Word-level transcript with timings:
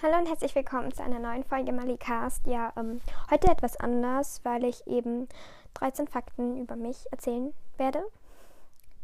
Hallo 0.00 0.16
und 0.16 0.28
herzlich 0.28 0.54
willkommen 0.54 0.94
zu 0.94 1.02
einer 1.02 1.18
neuen 1.18 1.42
Folge 1.42 1.72
Malicast. 1.72 2.46
Ja, 2.46 2.72
ähm, 2.76 3.00
heute 3.32 3.50
etwas 3.50 3.76
anders, 3.78 4.40
weil 4.44 4.62
ich 4.62 4.86
eben 4.86 5.28
13 5.74 6.06
Fakten 6.06 6.56
über 6.56 6.76
mich 6.76 7.10
erzählen 7.10 7.52
werde, 7.78 8.04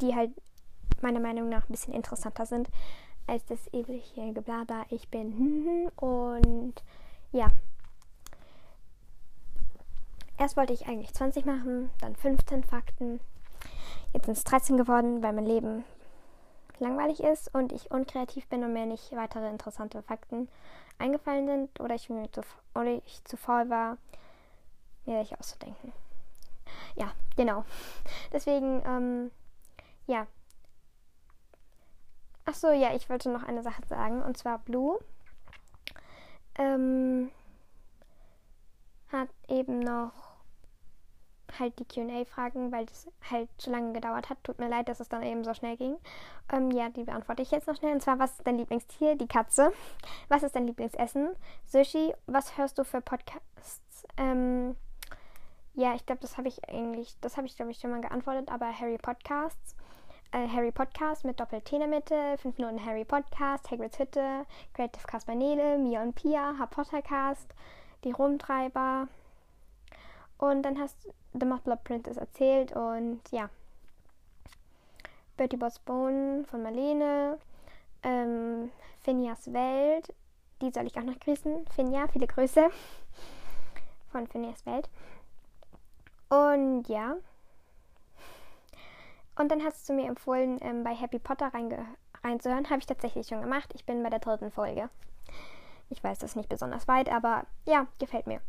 die 0.01 0.15
halt 0.15 0.31
meiner 1.03 1.19
Meinung 1.19 1.49
nach 1.49 1.65
ein 1.65 1.73
bisschen 1.73 1.95
interessanter 1.95 2.47
sind 2.47 2.69
als 3.27 3.45
das 3.47 3.59
ewige 3.73 4.33
Geblabber. 4.35 4.85
Ich 4.91 5.09
bin 5.09 5.91
und 5.97 6.75
ja. 7.33 7.49
Erst 10.39 10.57
wollte 10.57 10.75
ich 10.75 10.87
eigentlich 10.87 11.13
20 11.13 11.45
machen, 11.45 11.91
dann 12.01 12.15
15 12.15 12.63
Fakten. 12.63 13.19
Jetzt 14.13 14.27
sind 14.27 14.37
es 14.37 14.45
13 14.45 14.77
geworden, 14.77 15.25
weil 15.25 15.33
mein 15.33 15.47
Leben 15.47 15.85
langweilig 16.79 17.21
ist 17.21 17.55
und 17.55 17.73
ich 17.73 17.91
unkreativ 17.91 18.47
bin 18.49 18.65
und 18.65 18.73
mir 18.73 18.87
nicht 18.87 19.13
weitere 19.13 19.49
interessante 19.49 20.03
Fakten 20.03 20.49
eingefallen 20.99 21.47
sind 21.47 21.81
oder 21.81 21.95
ich, 21.95 22.09
mir 22.11 22.31
zu, 22.31 22.43
oder 22.75 23.01
ich 23.05 23.25
zu 23.25 23.37
faul 23.37 23.69
war, 23.71 23.97
mir 25.07 25.17
welche 25.17 25.39
auszudenken. 25.39 25.93
Ja, 26.97 27.13
genau. 27.37 27.65
Deswegen, 28.33 28.83
ähm, 28.87 29.31
ja. 30.07 30.27
Achso, 32.45 32.71
ja, 32.71 32.95
ich 32.95 33.09
wollte 33.09 33.31
noch 33.31 33.43
eine 33.43 33.63
Sache 33.63 33.85
sagen 33.87 34.23
und 34.23 34.37
zwar 34.37 34.59
Blue 34.59 34.99
ähm, 36.57 37.31
hat 39.11 39.29
eben 39.49 39.81
noch 39.81 40.34
halt 41.59 41.79
die 41.79 41.85
QA-Fragen, 41.85 42.73
weil 42.73 42.87
das 42.87 43.09
halt 43.31 43.49
zu 43.59 43.71
lange 43.71 43.93
gedauert 43.93 44.31
hat. 44.31 44.43
Tut 44.43 44.59
mir 44.59 44.69
leid, 44.69 44.89
dass 44.89 45.01
es 45.01 45.09
dann 45.09 45.23
eben 45.23 45.45
so 45.45 45.55
schnell 45.55 45.77
ging. 45.77 45.97
Ähm, 46.53 46.71
ja, 46.71 46.89
die 46.89 47.05
beantworte 47.05 47.43
ich 47.43 47.51
jetzt 47.51 47.67
noch 47.67 47.77
schnell. 47.77 47.93
Und 47.93 48.01
zwar, 48.01 48.19
was 48.19 48.33
ist 48.33 48.47
dein 48.47 48.59
Lieblingstier? 48.59 49.17
Die 49.17 49.27
Katze. 49.27 49.73
Was 50.29 50.43
ist 50.43 50.55
dein 50.57 50.67
Lieblingsessen? 50.67 51.31
Sushi. 51.65 52.15
Was 52.27 52.57
hörst 52.59 52.79
du 52.79 52.85
für 52.85 53.01
Podcasts? 53.01 54.07
Ähm, 54.17 54.77
ja, 55.75 55.95
ich 55.95 56.07
glaube, 56.07 56.21
das 56.21 56.37
habe 56.37 56.49
ich 56.49 56.69
eigentlich, 56.69 57.19
das 57.21 57.37
habe 57.37 57.47
ich, 57.47 57.57
glaube 57.57 57.71
ich, 57.71 57.79
schon 57.79 57.91
mal 57.91 58.01
geantwortet, 58.01 58.51
aber 58.51 58.67
Harry 58.79 58.99
Podcasts. 58.99 59.77
Äh, 60.33 60.49
Harry 60.49 60.73
Podcast 60.73 61.25
mit 61.25 61.39
Doppel-T 61.39 61.75
in 61.77 61.81
der 61.81 61.89
Mitte, 61.89 62.39
5 62.39 62.59
Minuten 62.59 62.85
Harry 62.85 63.05
Podcast, 63.05 63.71
Hagrid's 63.71 63.99
Hütte, 63.99 64.47
Creative 64.73 65.07
Cast 65.07 65.27
bei 65.27 65.35
Nele, 65.35 65.79
Mia 65.79 66.03
und 66.03 66.15
Pia, 66.15 66.59
Harry 66.59 66.69
Potter 66.71 67.03
Cast, 67.03 67.55
die 68.03 68.11
Rumtreiber, 68.11 69.07
und 70.39 70.63
dann 70.63 70.79
hast 70.79 71.09
The 71.39 71.47
Moth 71.47 71.65
Blood 71.65 71.85
Princess 71.85 72.17
erzählt 72.17 72.73
und 72.73 73.21
ja. 73.31 73.51
Bertie 75.37 75.57
Boss 75.57 75.79
Bone 75.81 76.45
von 76.49 76.63
Marlene. 76.63 77.39
Ähm, 78.03 78.71
Finjas 79.01 79.53
Welt. 79.53 80.15
Die 80.63 80.71
soll 80.71 80.87
ich 80.87 80.97
auch 80.97 81.03
noch 81.03 81.19
grüßen. 81.19 81.67
Finja, 81.75 82.07
viele 82.09 82.27
Grüße. 82.27 82.71
Von 84.13 84.27
Finjas 84.29 84.65
Welt. 84.65 84.89
Und 86.29 86.89
ja. 86.89 87.17
Und 89.37 89.51
dann 89.51 89.65
hast 89.65 89.89
du 89.89 89.93
mir 89.93 90.07
empfohlen, 90.07 90.59
ähm, 90.63 90.85
bei 90.85 90.95
Happy 90.95 91.19
Potter 91.19 91.51
reinzuhören. 92.23 92.71
Habe 92.71 92.79
ich 92.79 92.87
tatsächlich 92.87 93.27
schon 93.27 93.43
gemacht. 93.43 93.73
Ich 93.75 93.85
bin 93.85 94.03
bei 94.03 94.11
der 94.11 94.21
dritten 94.21 94.53
Folge. 94.53 94.89
Ich 95.91 96.03
weiß, 96.03 96.19
das 96.21 96.31
ist 96.31 96.37
nicht 96.37 96.49
besonders 96.49 96.89
weit, 96.89 97.11
aber 97.11 97.45
ja, 97.67 97.87
gefällt 97.99 98.27
mir. 98.27 98.41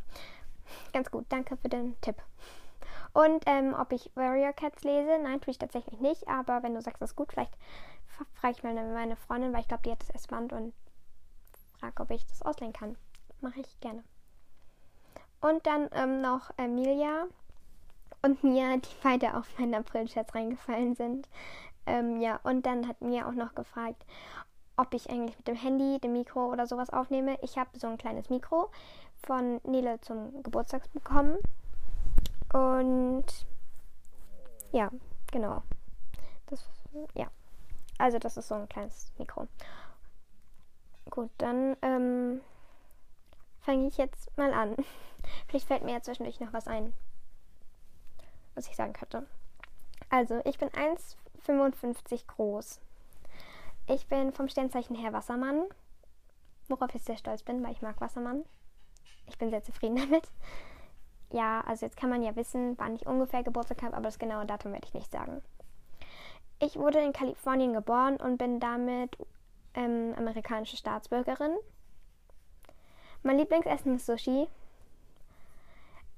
Ganz 0.94 1.12
gut, 1.12 1.26
danke 1.30 1.58
für 1.58 1.70
den 1.70 2.00
Tipp. 2.02 2.16
Und 3.16 3.46
ähm, 3.46 3.74
ob 3.74 3.94
ich 3.94 4.12
Warrior 4.16 4.52
Cats 4.52 4.84
lese? 4.84 5.18
Nein, 5.24 5.40
tue 5.40 5.52
ich 5.52 5.58
tatsächlich 5.58 6.02
nicht. 6.02 6.28
Aber 6.28 6.64
wenn 6.64 6.74
du 6.74 6.82
sagst, 6.82 7.02
das 7.02 7.12
ist 7.12 7.16
gut, 7.16 7.32
vielleicht 7.32 7.56
frage 8.34 8.56
ich 8.58 8.64
mal 8.64 8.74
meine 8.74 9.16
Freundin, 9.16 9.54
weil 9.54 9.62
ich 9.62 9.70
glaube, 9.70 9.84
die 9.84 9.92
hat 9.92 10.02
das 10.02 10.10
S-Band 10.10 10.52
und 10.52 10.74
frage, 11.80 12.04
ob 12.04 12.12
ich 12.12 12.28
das 12.28 12.42
ausleihen 12.42 12.74
kann. 12.74 12.98
Mache 13.40 13.62
ich 13.62 13.80
gerne. 13.80 14.04
Und 15.40 15.66
dann 15.66 15.88
ähm, 15.94 16.20
noch 16.20 16.52
Emilia 16.58 17.28
und 18.22 18.44
Mia, 18.44 18.76
die 18.76 18.96
beide 19.02 19.38
auf 19.38 19.48
meinen 19.58 19.76
April-Chat 19.76 20.36
reingefallen 20.36 20.96
sind. 20.96 21.30
Ähm, 21.86 22.20
ja, 22.20 22.42
und 22.44 22.66
dann 22.66 22.86
hat 22.86 23.00
Mia 23.00 23.30
auch 23.30 23.34
noch 23.34 23.56
gefragt, 23.56 24.06
ob 24.76 24.94
ich 24.94 25.10
eigentlich 25.10 25.38
mit 25.38 25.48
dem 25.48 25.56
Handy, 25.56 26.00
dem 26.00 26.12
Mikro 26.12 26.52
oder 26.52 26.68
sowas 26.68 26.90
aufnehme. 26.90 27.38
Ich 27.44 27.58
habe 27.58 27.80
so 27.80 27.88
ein 27.88 27.98
kleines 27.98 28.30
Mikro 28.30 28.72
von 29.26 29.62
Nele 29.64 30.02
zum 30.02 30.44
Geburtstag 30.44 30.92
bekommen. 30.92 31.38
Und 32.56 33.26
ja, 34.72 34.90
genau. 35.30 35.62
Das, 36.46 36.70
ja. 37.14 37.28
Also 37.98 38.18
das 38.18 38.38
ist 38.38 38.48
so 38.48 38.56
ein 38.56 38.70
kleines 38.70 39.12
Mikro. 39.18 39.50
Gut, 41.10 41.32
dann 41.38 41.76
ähm, 41.82 42.40
fange 43.60 43.88
ich 43.88 43.98
jetzt 43.98 44.38
mal 44.38 44.54
an. 44.54 44.78
Vielleicht 45.48 45.68
fällt 45.68 45.84
mir 45.84 45.92
ja 45.92 46.02
zwischendurch 46.02 46.40
noch 46.40 46.54
was 46.54 46.68
ein, 46.68 46.94
was 48.54 48.68
ich 48.68 48.76
sagen 48.78 48.94
könnte. 48.94 49.28
Also, 50.10 50.40
ich 50.46 50.58
bin 50.58 50.70
1,55 50.70 52.26
groß. 52.26 52.80
Ich 53.88 54.08
bin 54.08 54.32
vom 54.32 54.48
Sternzeichen 54.48 54.96
her 54.96 55.12
Wassermann, 55.12 55.66
worauf 56.70 56.96
ich 56.96 57.04
sehr 57.04 57.18
stolz 57.18 57.44
bin, 57.44 57.62
weil 57.64 57.74
ich 57.74 57.82
mag 57.82 58.00
Wassermann. 58.00 58.46
Ich 59.28 59.38
bin 59.38 59.50
sehr 59.50 59.64
zufrieden 59.64 59.96
damit. 60.10 60.32
Ja, 61.32 61.62
also 61.62 61.86
jetzt 61.86 61.98
kann 61.98 62.10
man 62.10 62.24
ja 62.24 62.36
wissen, 62.36 62.78
wann 62.78 62.96
ich 62.96 63.06
ungefähr 63.06 63.44
Geburtstag 63.44 63.82
habe, 63.84 63.96
aber 63.96 64.06
das 64.06 64.20
genaue 64.20 64.46
Datum 64.46 64.72
werde 64.72 64.88
ich 64.88 64.94
nicht 64.94 65.12
sagen. 65.12 65.42
Ich 66.60 66.78
wurde 66.78 67.00
in 67.00 67.14
Kalifornien 67.14 67.74
geboren 67.74 68.18
und 68.18 68.38
bin 68.38 68.60
damit 68.60 69.18
ähm, 69.74 70.14
amerikanische 70.18 70.78
Staatsbürgerin. 70.78 71.56
Mein 73.24 73.38
Lieblingsessen 73.38 73.96
ist 73.96 74.06
Sushi. 74.06 74.48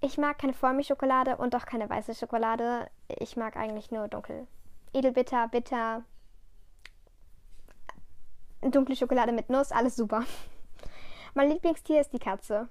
Ich 0.01 0.17
mag 0.17 0.37
keine 0.37 0.53
Vollmilchschokolade 0.53 1.37
und 1.37 1.55
auch 1.55 1.65
keine 1.65 1.89
weiße 1.89 2.13
Schokolade. 2.13 2.87
Ich 3.07 3.35
mag 3.35 3.57
eigentlich 3.57 3.89
nur 3.89 4.07
dunkel. 4.07 4.45
Edelbitter, 4.93 5.47
bitter, 5.47 6.03
dunkle 8.61 8.95
Schokolade 8.95 9.31
mit 9.31 9.49
Nuss, 9.49 9.71
alles 9.71 9.95
super. 9.95 10.23
Mein 11.33 11.49
Lieblingstier 11.49 12.01
ist 12.01 12.13
die 12.13 12.19
Katze 12.19 12.69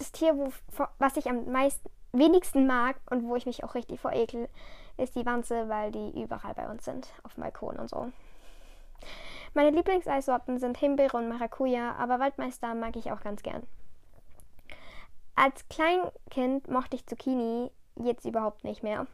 das 0.00 0.12
Tier, 0.12 0.36
wo, 0.36 0.50
was 0.98 1.16
ich 1.16 1.28
am 1.28 1.50
meisten, 1.52 1.88
wenigsten 2.12 2.66
mag 2.66 2.96
und 3.10 3.28
wo 3.28 3.36
ich 3.36 3.46
mich 3.46 3.62
auch 3.62 3.74
richtig 3.74 4.00
vor 4.00 4.12
ekel, 4.12 4.48
ist 4.96 5.14
die 5.14 5.26
Wanze, 5.26 5.68
weil 5.68 5.92
die 5.92 6.20
überall 6.20 6.54
bei 6.54 6.68
uns 6.68 6.84
sind, 6.84 7.08
auf 7.22 7.34
dem 7.34 7.42
Balkon 7.42 7.76
und 7.76 7.88
so. 7.88 8.10
Meine 9.54 9.70
Lieblingseissorten 9.70 10.58
sind 10.58 10.78
Himbeere 10.78 11.16
und 11.16 11.28
Maracuja, 11.28 11.94
aber 11.96 12.18
Waldmeister 12.18 12.74
mag 12.74 12.96
ich 12.96 13.12
auch 13.12 13.20
ganz 13.20 13.42
gern. 13.42 13.66
Als 15.34 15.68
Kleinkind 15.68 16.68
mochte 16.68 16.96
ich 16.96 17.06
Zucchini, 17.06 17.70
jetzt 17.96 18.24
überhaupt 18.24 18.64
nicht 18.64 18.82
mehr. 18.82 19.06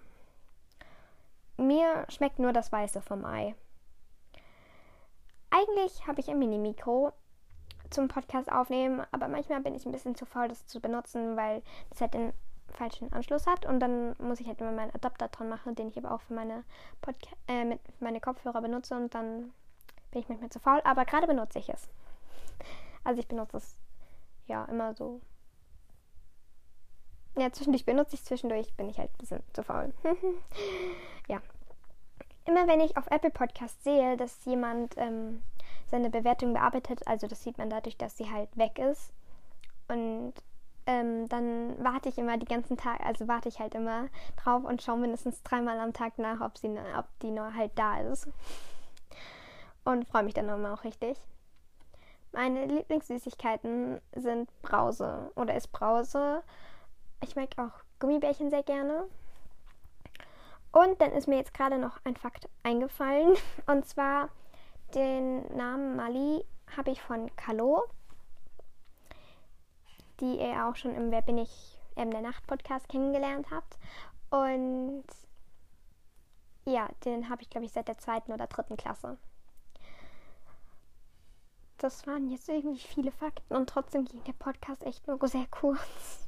Mir 1.57 2.05
schmeckt 2.09 2.39
nur 2.39 2.53
das 2.53 2.71
Weiße 2.71 3.01
vom 3.01 3.25
Ei. 3.25 3.55
Eigentlich 5.51 6.07
habe 6.07 6.21
ich 6.21 6.29
ein 6.29 6.39
Mini-Mikro, 6.39 7.13
zum 7.91 8.09
Podcast 8.09 8.51
aufnehmen, 8.51 9.05
aber 9.13 9.29
manchmal 9.29 9.61
bin 9.61 9.75
ich 9.75 9.87
ein 9.87 9.93
bisschen 9.93 10.15
zu 10.15 10.27
faul, 10.27 10.49
das 10.49 10.67
zu 10.67 10.81
benutzen, 10.81 11.37
weil 11.37 11.63
das 11.91 12.01
halt 12.01 12.15
den 12.15 12.33
falschen 12.69 13.13
Anschluss 13.13 13.47
hat 13.47 13.67
und 13.67 13.81
dann 13.81 14.15
muss 14.19 14.41
ich 14.41 14.47
halt 14.47 14.61
immer 14.61 14.73
meinen 14.73 14.95
Adapter 14.95 15.29
dran 15.29 15.49
machen, 15.49 15.75
den 15.75 15.89
ich 15.89 15.99
aber 15.99 16.13
auch 16.13 16.21
für 16.21 16.35
meine, 16.35 16.65
Podca 17.01 17.31
äh, 17.49 17.65
mit 17.65 17.81
meine 18.01 18.21
Kopfhörer 18.21 18.61
benutze 18.61 18.95
und 18.97 19.15
dann 19.15 19.53
bin 20.11 20.21
ich 20.21 20.29
manchmal 20.29 20.51
zu 20.51 20.61
faul, 20.61 20.81
aber 20.85 21.05
gerade 21.05 21.27
benutze 21.27 21.59
ich 21.59 21.69
es. 21.69 21.89
Also 23.05 23.21
ich 23.21 23.29
benutze 23.29 23.59
es 23.59 23.79
ja 24.47 24.65
immer 24.65 24.95
so. 24.95 25.21
Ja, 27.39 27.53
zwischendurch 27.53 27.85
benutze 27.85 28.15
ich, 28.15 28.25
zwischendurch 28.25 28.75
bin 28.75 28.89
ich 28.89 28.99
halt 28.99 29.11
ein 29.13 29.19
bisschen 29.19 29.43
zu 29.53 29.63
faul. 29.63 29.93
ja. 31.29 31.41
Immer 32.47 32.67
wenn 32.67 32.81
ich 32.81 32.97
auf 32.97 33.09
Apple 33.11 33.31
Podcast 33.31 33.83
sehe, 33.85 34.17
dass 34.17 34.45
jemand 34.45 34.95
ähm, 34.97 35.43
seine 35.87 36.11
Bewertung 36.11 36.53
bearbeitet. 36.53 37.07
Also 37.07 37.27
das 37.27 37.43
sieht 37.43 37.59
man 37.59 37.71
dadurch, 37.71 37.97
dass 37.97 38.17
sie 38.17 38.31
halt 38.31 38.57
weg 38.57 38.79
ist. 38.79 39.13
Und 39.89 40.35
ähm, 40.87 41.29
dann 41.29 41.83
warte 41.83 42.09
ich 42.09 42.19
immer 42.19 42.39
die 42.39 42.47
ganzen 42.47 42.77
Tage, 42.77 43.05
also 43.05 43.27
warte 43.29 43.49
ich 43.49 43.59
halt 43.59 43.75
immer 43.75 44.09
drauf 44.37 44.65
und 44.65 44.83
schaue 44.83 44.99
mindestens 44.99 45.43
dreimal 45.43 45.81
am 45.81 45.93
Tag 45.93 46.19
nach, 46.19 46.41
ob, 46.41 46.59
sie, 46.59 46.69
ob 46.97 47.07
die 47.23 47.31
nur 47.31 47.55
halt 47.55 47.73
da 47.77 48.01
ist. 48.01 48.29
Und 49.85 50.09
freue 50.09 50.23
mich 50.23 50.35
dann 50.35 50.49
immer 50.49 50.75
auch 50.75 50.85
richtig. 50.85 51.21
Meine 52.33 52.67
Lieblingssüßigkeiten 52.67 54.01
sind 54.15 54.51
Brause 54.63 55.31
oder 55.37 55.55
ist 55.55 55.73
Brause. 55.73 56.43
Ich 57.23 57.35
mag 57.35 57.49
auch 57.57 57.73
Gummibärchen 57.99 58.51
sehr 58.51 58.63
gerne. 58.63 59.07
Und 60.73 61.01
dann 61.01 61.13
ist 61.13 61.27
mir 61.29 61.39
jetzt 61.39 61.55
gerade 61.55 61.79
noch 61.79 61.99
ein 62.05 62.17
Fakt 62.17 62.49
eingefallen. 62.63 63.35
Und 63.67 63.87
zwar 63.87 64.29
den 64.95 65.47
Namen 65.57 65.97
Mali 65.97 66.45
habe 66.77 66.91
ich 66.91 67.03
von 67.03 67.35
Kalo, 67.37 67.85
die 70.21 70.39
ihr 70.39 70.67
auch 70.67 70.77
schon 70.77 70.95
im 70.95 71.11
Wer 71.11 71.23
bin 71.23 71.39
ich 71.39 71.79
ähm, 71.97 72.11
der 72.11 72.23
Nacht 72.23 72.47
Podcast 72.47 72.89
kennengelernt 72.89 73.47
habt. 73.51 73.79
Und 74.31 75.05
ja, 76.65 76.89
den 77.05 77.29
habe 77.29 77.43
ich, 77.43 77.51
glaube 77.51 77.67
ich, 77.67 77.73
seit 77.73 77.89
der 77.89 77.99
zweiten 77.99 78.33
oder 78.33 78.47
dritten 78.47 78.77
Klasse. 78.77 79.19
das 81.79 82.07
waren 82.07 82.31
jetzt 82.31 82.49
irgendwie 82.49 82.81
viele 82.81 83.13
Fakten 83.13 83.55
und 83.55 83.69
trotzdem 83.69 84.05
ging 84.05 84.23
der 84.25 84.33
Podcast 84.33 84.83
echt 84.83 85.07
nur 85.07 85.19
sehr 85.29 85.47
kurz. 85.51 86.27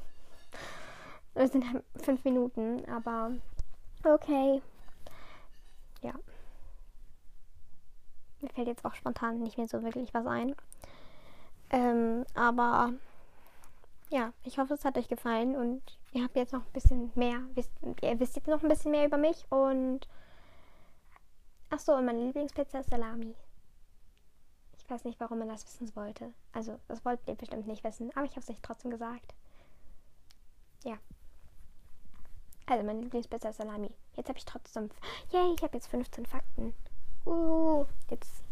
Es 1.34 1.52
sind 1.52 1.64
fünf 1.96 2.24
Minuten, 2.24 2.84
aber 2.88 3.32
okay. 4.04 4.60
Ja. 6.02 6.12
Fällt 8.58 8.66
jetzt 8.66 8.84
auch 8.84 8.94
spontan 8.96 9.38
nicht 9.38 9.56
mehr 9.56 9.68
so 9.68 9.84
wirklich 9.84 10.12
was 10.12 10.26
ein. 10.26 10.52
Ähm, 11.70 12.24
aber 12.34 12.92
ja, 14.10 14.32
ich 14.42 14.58
hoffe, 14.58 14.74
es 14.74 14.84
hat 14.84 14.98
euch 14.98 15.06
gefallen 15.06 15.54
und 15.54 15.80
ihr 16.10 16.24
habt 16.24 16.34
jetzt 16.34 16.52
noch 16.52 16.66
ein 16.66 16.72
bisschen 16.72 17.12
mehr, 17.14 17.40
wisst, 17.54 17.70
ihr 18.02 18.18
wisst 18.18 18.34
jetzt 18.34 18.48
noch 18.48 18.60
ein 18.60 18.68
bisschen 18.68 18.90
mehr 18.90 19.06
über 19.06 19.16
mich 19.16 19.46
und 19.50 20.08
ach 21.70 21.78
so, 21.78 21.94
und 21.94 22.04
meine 22.04 22.24
Lieblingspizza 22.24 22.80
ist 22.80 22.90
Salami. 22.90 23.36
Ich 24.76 24.90
weiß 24.90 25.04
nicht, 25.04 25.20
warum 25.20 25.38
man 25.38 25.46
das 25.46 25.64
wissen 25.64 25.94
wollte. 25.94 26.32
Also, 26.52 26.80
das 26.88 27.04
wollt 27.04 27.20
ihr 27.28 27.36
bestimmt 27.36 27.68
nicht 27.68 27.84
wissen, 27.84 28.10
aber 28.16 28.24
ich 28.24 28.32
habe 28.32 28.40
es 28.40 28.50
euch 28.50 28.60
trotzdem 28.60 28.90
gesagt. 28.90 29.36
Ja. 30.82 30.98
Also, 32.66 32.84
meine 32.84 33.02
Lieblingspizza 33.02 33.50
ist 33.50 33.58
Salami. 33.58 33.94
Jetzt 34.16 34.28
habe 34.28 34.38
ich 34.38 34.46
trotzdem. 34.46 34.90
Yay, 35.30 35.54
ich 35.54 35.62
habe 35.62 35.76
jetzt 35.76 35.86
15 35.86 36.26
Fakten. 36.26 36.74
Uh, 37.24 37.86
jetzt. 38.10 38.47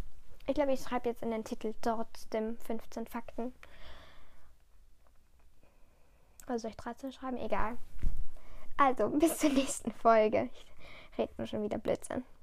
Ich 0.46 0.54
glaube, 0.54 0.72
ich 0.72 0.80
schreibe 0.80 1.08
jetzt 1.08 1.22
in 1.22 1.30
den 1.30 1.44
Titel 1.44 1.74
trotzdem 1.82 2.56
15 2.58 3.06
Fakten. 3.06 3.52
Also 6.46 6.62
soll 6.62 6.70
ich 6.70 6.76
13 6.76 7.12
schreiben? 7.12 7.36
Egal. 7.36 7.76
Also, 8.76 9.08
bis 9.18 9.38
zur 9.38 9.50
nächsten 9.50 9.90
Folge. 9.90 10.50
Ich 10.52 11.18
rede 11.18 11.32
nur 11.38 11.46
schon 11.46 11.62
wieder 11.62 11.78
Blödsinn. 11.78 12.24